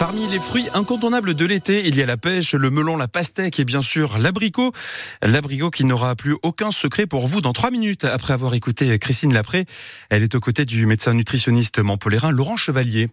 Parmi 0.00 0.26
les 0.26 0.40
fruits 0.40 0.66
incontournables 0.74 1.34
de 1.34 1.44
l'été, 1.44 1.86
il 1.86 1.94
y 1.94 2.02
a 2.02 2.06
la 2.06 2.16
pêche, 2.16 2.54
le 2.54 2.70
melon, 2.70 2.96
la 2.96 3.06
pastèque 3.06 3.60
et 3.60 3.64
bien 3.64 3.82
sûr 3.82 4.18
l'abricot. 4.18 4.72
L'abricot 5.22 5.70
qui 5.70 5.84
n'aura 5.84 6.16
plus 6.16 6.34
aucun 6.42 6.72
secret 6.72 7.06
pour 7.06 7.28
vous 7.28 7.40
dans 7.40 7.52
trois 7.52 7.70
minutes 7.70 8.04
après 8.04 8.32
avoir 8.32 8.54
écouté 8.54 8.98
Christine 8.98 9.32
Lapré. 9.32 9.64
Elle 10.10 10.24
est 10.24 10.34
aux 10.34 10.40
côtés 10.40 10.64
du 10.64 10.86
médecin 10.86 11.14
nutritionniste 11.14 11.78
Montpellerin 11.78 12.32
Laurent 12.32 12.56
Chevalier. 12.56 13.10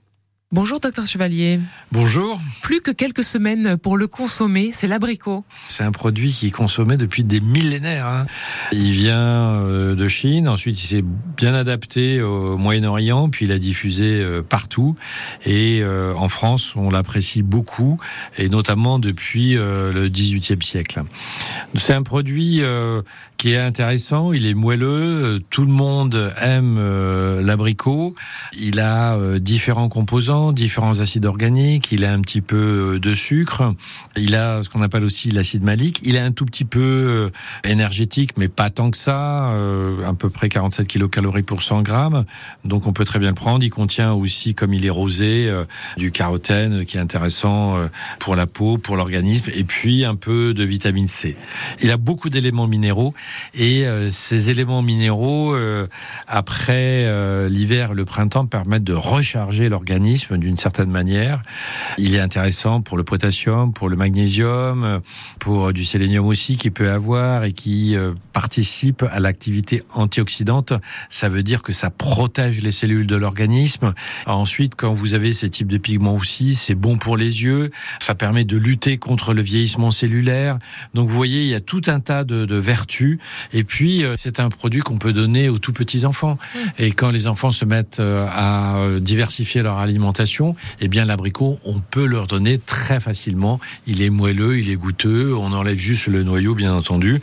Bonjour 0.52 0.80
docteur 0.80 1.06
Chevalier. 1.06 1.60
Bonjour. 1.92 2.42
Plus 2.64 2.82
que 2.82 2.90
quelques 2.90 3.24
semaines 3.24 3.78
pour 3.78 3.98
le 3.98 4.08
consommer, 4.08 4.72
c'est 4.72 4.88
l'abricot. 4.88 5.46
C'est 5.68 5.84
un 5.84 5.92
produit 5.92 6.32
qui 6.32 6.48
est 6.48 6.52
consommé 6.52 6.98
depuis 6.98 7.24
des 7.24 7.40
millénaires. 7.40 8.08
Hein. 8.08 8.26
Il 8.72 8.94
vient 8.94 9.54
euh, 9.54 9.94
de 9.94 10.08
Chine, 10.08 10.48
ensuite 10.48 10.84
il 10.84 10.88
s'est 10.88 11.04
bien 11.38 11.54
adapté 11.54 12.24
au 12.24 12.58
Moyen-Orient, 12.58 13.30
puis 13.30 13.46
il 13.46 13.52
a 13.52 13.60
diffusé 13.60 14.24
euh, 14.24 14.42
partout. 14.42 14.96
Et 15.46 15.82
euh, 15.84 16.16
en 16.16 16.30
France, 16.30 16.76
on 16.76 16.90
l'apprécie 16.90 17.44
beaucoup, 17.44 18.00
et 18.40 18.50
notamment 18.50 18.98
depuis 18.98 19.54
le 19.54 20.08
XVIIIe 20.10 20.64
siècle. 20.64 21.04
C'est 21.76 21.94
un 21.94 22.02
produit 22.02 22.64
qui 23.40 23.54
est 23.54 23.58
intéressant, 23.58 24.34
il 24.34 24.46
est 24.46 24.54
moelleux, 24.54 25.42
tout 25.50 25.64
le 25.64 25.72
monde 25.72 26.34
aime 26.40 26.78
l'abricot, 27.42 28.14
il 28.54 28.80
a 28.80 29.18
différents 29.40 29.90
composants 29.90 30.20
différents 30.52 31.00
acides 31.00 31.26
organiques, 31.26 31.92
il 31.92 32.06
a 32.06 32.14
un 32.14 32.22
petit 32.22 32.42
peu 32.42 32.96
euh, 32.96 33.00
de 33.00 33.14
sucre, 33.14 33.74
il 34.18 34.36
a 34.36 34.62
ce 34.64 34.70
qu'on 34.70 34.82
appelle 34.82 35.04
aussi 35.04 35.32
l'acide 35.32 35.64
malique, 35.64 36.00
il 36.04 36.16
est 36.16 36.20
un 36.20 36.32
tout 36.32 36.46
petit 36.46 36.66
peu 36.66 36.80
euh, 36.80 37.30
énergétique, 37.70 38.32
mais 38.38 38.48
pas 38.50 38.70
tant 38.70 38.92
que 38.92 38.98
ça, 38.98 39.52
euh, 39.52 40.06
à 40.06 40.14
peu 40.14 40.30
près 40.30 40.50
47 40.50 40.88
kilocalories 40.88 41.44
pour 41.44 41.64
100 41.64 41.82
grammes, 41.82 42.26
donc 42.66 42.88
on 42.88 42.94
peut 42.94 43.06
très 43.06 43.20
bien 43.20 43.30
le 43.30 43.36
prendre. 43.36 43.64
Il 43.64 43.70
contient 43.70 44.14
aussi, 44.14 44.54
comme 44.54 44.74
il 44.74 44.86
est 44.86 44.90
rosé, 44.90 45.52
du 45.98 46.12
carotène 46.12 46.86
qui 46.86 46.98
est 46.98 47.00
intéressant 47.00 47.78
pour 48.20 48.36
la 48.36 48.46
peau, 48.46 48.78
pour 48.78 48.96
l'organisme, 48.96 49.50
et 49.54 49.64
puis 49.64 50.06
un 50.06 50.16
peu 50.16 50.54
de 50.54 50.64
vitamine 50.64 51.08
C. 51.08 51.36
Il 51.82 51.92
a 51.92 51.98
beaucoup 51.98 52.30
d'éléments 52.30 52.68
minéraux, 52.68 53.14
et 53.54 53.86
ces 54.10 54.50
éléments 54.50 54.82
minéraux, 54.82 55.56
après 56.28 57.50
l'hiver, 57.50 57.94
le 57.94 58.06
printemps, 58.06 58.46
permettent 58.46 58.84
de 58.84 58.94
recharger 58.94 59.70
l'organisme 59.70 60.38
d'une 60.38 60.58
certaine 60.58 60.90
manière. 60.90 61.42
Il 61.98 62.16
est 62.16 62.20
intéressant 62.20 62.82
pour 62.82 62.98
le 62.98 63.04
potassium, 63.04 63.74
pour 63.74 63.90
le 63.90 63.96
magnésium, 63.96 65.02
pour 65.40 65.74
du 65.74 65.86
sélénium 65.86 66.26
aussi 66.26 66.58
qui 66.58 66.70
peut 66.70 66.90
avoir 66.90 67.44
et 67.44 67.54
qui 67.54 67.96
euh, 67.96 68.14
participe 68.34 69.04
à 69.04 69.20
l'activité 69.20 69.84
antioxydante. 69.94 70.74
Ça 71.10 71.30
veut 71.30 71.44
dire 71.44 71.62
que 71.62 71.74
ça 71.74 71.90
protège 71.90 72.62
les 72.62 72.72
cellules 72.72 73.08
de 73.08 73.16
l'organisme. 73.16 73.94
Ensuite, 74.26 74.76
quand 74.76 74.92
vous 74.92 75.14
avez 75.14 75.32
ces 75.32 75.50
types 75.50 75.68
de 75.68 75.78
pigments 75.78 76.16
aussi, 76.16 76.56
c'est 76.56 76.76
bon 76.76 76.98
pour 76.98 77.18
les 77.18 77.44
yeux. 77.44 77.72
Ça 78.00 78.16
permet 78.16 78.46
de 78.46 78.58
lutter 78.58 78.98
contre 78.98 79.34
le 79.34 79.42
vieillissement 79.42 79.92
cellulaire. 79.92 80.58
Donc 80.94 81.10
vous 81.10 81.16
voyez, 81.16 81.42
il 81.42 81.50
y 81.50 81.56
a 81.56 81.62
tout 81.62 81.82
un 81.88 82.00
tas 82.00 82.24
de, 82.24 82.46
de 82.46 82.56
vertus. 82.56 83.19
Et 83.54 83.64
puis, 83.64 84.04
euh, 84.04 84.16
c'est 84.18 84.40
un 84.40 84.50
produit 84.50 84.82
qu'on 84.82 84.98
peut 84.98 85.14
donner 85.14 85.50
aux 85.50 85.60
tout 85.60 85.74
petits 85.74 86.06
enfants. 86.06 86.38
Mmh. 86.38 86.58
Et 86.80 86.92
quand 86.92 87.12
les 87.12 87.28
enfants 87.28 87.52
se 87.52 87.66
mettent 87.66 88.00
euh, 88.00 88.26
à 88.30 88.88
diversifier 89.00 89.62
leur 89.62 89.78
alimentation, 89.78 90.56
eh 90.82 90.88
bien 90.88 91.06
l'abricot, 91.06 91.60
on 91.66 91.80
peut 91.80 92.06
leur 92.06 92.28
donner 92.28 92.58
très 92.58 93.00
facilement. 93.00 93.60
Il 93.88 94.02
est 94.02 94.10
moelleux, 94.10 94.60
il 94.60 94.70
est 94.70 94.76
goûteux, 94.76 95.34
on 95.36 95.54
enlève 95.54 95.78
juste 95.78 96.08
le 96.08 96.24
noyau, 96.24 96.56
bien 96.56 96.74
entendu. 96.74 97.22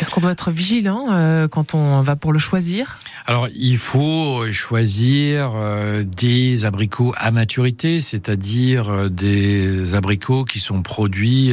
Est-ce 0.00 0.10
qu'on 0.10 0.20
doit 0.20 0.32
être 0.32 0.50
vigilant 0.50 1.08
euh, 1.10 1.48
quand 1.48 1.74
on 1.74 2.00
va 2.00 2.16
pour 2.16 2.32
le 2.32 2.38
choisir? 2.38 2.98
Alors, 3.26 3.48
il 3.54 3.78
faut 3.78 4.50
choisir 4.50 5.52
euh, 5.54 6.02
des 6.02 6.64
abricots 6.64 7.14
à 7.16 7.30
maturité, 7.30 8.00
c'est-à-dire 8.00 8.90
euh, 8.90 9.08
des 9.08 9.94
abricots 9.94 10.44
qui 10.44 10.58
sont 10.58 10.82
produits 10.82 11.52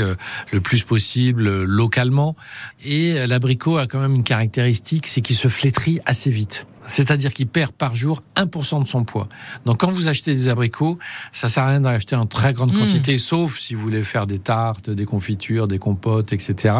le 0.51 0.61
plus 0.61 0.83
possible 0.83 1.63
localement. 1.63 2.35
Et 2.83 3.27
l'abricot 3.27 3.77
a 3.77 3.87
quand 3.87 3.99
même 3.99 4.15
une 4.15 4.23
caractéristique, 4.23 5.07
c'est 5.07 5.21
qu'il 5.21 5.35
se 5.35 5.47
flétrit 5.47 5.99
assez 6.05 6.29
vite 6.29 6.65
c'est-à-dire 6.89 7.33
qu'il 7.33 7.47
perd 7.47 7.71
par 7.71 7.95
jour 7.95 8.23
1% 8.35 8.83
de 8.83 8.87
son 8.87 9.03
poids. 9.03 9.27
Donc 9.65 9.79
quand 9.79 9.91
vous 9.91 10.07
achetez 10.07 10.33
des 10.33 10.49
abricots, 10.49 10.97
ça 11.31 11.49
sert 11.49 11.63
à 11.63 11.69
rien 11.69 11.81
d'en 11.81 11.89
acheter 11.89 12.15
en 12.15 12.25
très 12.25 12.53
grande 12.53 12.73
hmm. 12.73 12.79
quantité, 12.79 13.17
sauf 13.17 13.59
si 13.59 13.75
vous 13.75 13.81
voulez 13.81 14.03
faire 14.03 14.27
des 14.27 14.39
tartes, 14.39 14.89
des 14.89 15.05
confitures, 15.05 15.67
des 15.67 15.79
compotes, 15.79 16.33
etc. 16.33 16.75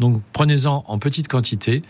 Donc 0.00 0.22
prenez-en 0.32 0.84
en 0.86 0.98
petite 0.98 1.28
quantité 1.28 1.82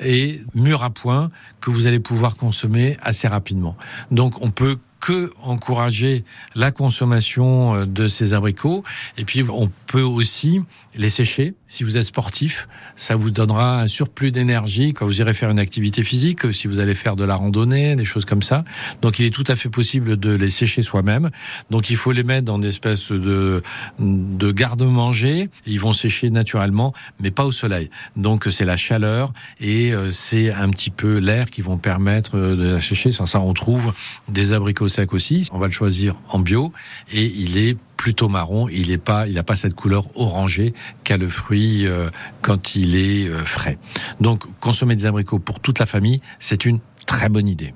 et 0.00 0.42
mûr 0.54 0.82
à 0.82 0.90
point 0.90 1.30
que 1.60 1.70
vous 1.70 1.86
allez 1.86 2.00
pouvoir 2.00 2.36
consommer 2.36 2.96
assez 3.02 3.28
rapidement. 3.28 3.76
Donc 4.10 4.40
on 4.42 4.50
peut 4.50 4.78
que 5.04 5.30
encourager 5.42 6.24
la 6.54 6.72
consommation 6.72 7.74
euh, 7.74 7.84
de 7.84 8.08
ces 8.08 8.32
abricots. 8.32 8.82
Et 9.18 9.26
puis, 9.26 9.42
on 9.50 9.70
peut 9.86 10.00
aussi 10.00 10.62
les 10.96 11.10
sécher. 11.10 11.54
Si 11.66 11.84
vous 11.84 11.96
êtes 11.96 12.04
sportif, 12.04 12.68
ça 12.96 13.16
vous 13.16 13.30
donnera 13.30 13.82
un 13.82 13.86
surplus 13.86 14.30
d'énergie 14.30 14.92
quand 14.94 15.04
vous 15.04 15.20
irez 15.20 15.34
faire 15.34 15.50
une 15.50 15.58
activité 15.58 16.04
physique, 16.04 16.54
si 16.54 16.68
vous 16.68 16.80
allez 16.80 16.94
faire 16.94 17.16
de 17.16 17.24
la 17.24 17.34
randonnée, 17.34 17.96
des 17.96 18.04
choses 18.04 18.24
comme 18.24 18.42
ça. 18.42 18.64
Donc, 19.02 19.18
il 19.18 19.26
est 19.26 19.30
tout 19.30 19.44
à 19.48 19.56
fait 19.56 19.68
possible 19.68 20.16
de 20.16 20.30
les 20.30 20.50
sécher 20.50 20.82
soi-même. 20.82 21.30
Donc, 21.68 21.90
il 21.90 21.96
faut 21.96 22.12
les 22.12 22.22
mettre 22.22 22.46
dans 22.46 22.58
des 22.58 22.68
espèces 22.68 23.10
de, 23.10 23.62
de 23.98 24.52
garde-manger. 24.52 25.50
Ils 25.66 25.80
vont 25.80 25.92
sécher 25.92 26.30
naturellement, 26.30 26.94
mais 27.20 27.30
pas 27.30 27.44
au 27.44 27.52
soleil. 27.52 27.90
Donc, 28.16 28.46
c'est 28.50 28.64
la 28.64 28.76
chaleur 28.76 29.32
et 29.60 29.92
euh, 29.92 30.12
c'est 30.12 30.52
un 30.52 30.70
petit 30.70 30.90
peu 30.90 31.18
l'air 31.18 31.50
qui 31.50 31.60
vont 31.60 31.76
permettre 31.76 32.36
euh, 32.36 32.56
de 32.56 32.70
la 32.74 32.80
sécher. 32.80 33.12
Sans 33.12 33.26
ça, 33.26 33.40
on 33.40 33.52
trouve 33.52 33.92
des 34.28 34.52
abricots 34.52 34.88
sec 34.94 35.12
aussi. 35.12 35.48
On 35.52 35.58
va 35.58 35.66
le 35.66 35.72
choisir 35.72 36.16
en 36.28 36.38
bio 36.38 36.72
et 37.12 37.24
il 37.24 37.58
est 37.58 37.76
plutôt 37.96 38.28
marron. 38.28 38.68
Il 38.68 38.90
n'a 38.90 38.98
pas, 38.98 39.26
il 39.26 39.38
a 39.38 39.42
pas 39.42 39.56
cette 39.56 39.74
couleur 39.74 40.08
orangée 40.14 40.74
qu'a 41.04 41.16
le 41.16 41.28
fruit 41.28 41.86
euh, 41.86 42.08
quand 42.42 42.76
il 42.76 42.96
est 42.96 43.28
euh, 43.28 43.44
frais. 43.44 43.78
Donc, 44.20 44.42
consommer 44.60 44.96
des 44.96 45.06
abricots 45.06 45.38
pour 45.38 45.60
toute 45.60 45.78
la 45.78 45.86
famille, 45.86 46.20
c'est 46.38 46.64
une 46.64 46.80
très 47.06 47.28
bonne 47.28 47.48
idée. 47.48 47.74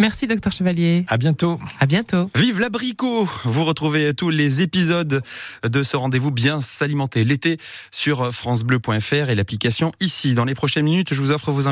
Merci, 0.00 0.28
docteur 0.28 0.52
Chevalier. 0.52 1.04
À 1.08 1.16
bientôt. 1.16 1.58
À 1.80 1.86
bientôt. 1.86 2.30
Vive 2.36 2.60
l'abricot! 2.60 3.28
Vous 3.42 3.64
retrouvez 3.64 4.14
tous 4.14 4.30
les 4.30 4.62
épisodes 4.62 5.22
de 5.64 5.82
ce 5.82 5.96
rendez-vous 5.96 6.30
bien 6.30 6.60
s'alimenter 6.60 7.24
l'été 7.24 7.58
sur 7.90 8.32
FranceBleu.fr 8.32 9.28
et 9.28 9.34
l'application 9.34 9.90
ici. 9.98 10.34
Dans 10.34 10.44
les 10.44 10.54
prochaines 10.54 10.84
minutes, 10.84 11.12
je 11.12 11.20
vous 11.20 11.32
offre 11.32 11.50
vos 11.50 11.66